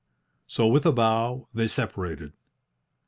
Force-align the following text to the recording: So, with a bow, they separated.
So, 0.47 0.65
with 0.65 0.87
a 0.87 0.91
bow, 0.91 1.45
they 1.53 1.67
separated. 1.67 2.33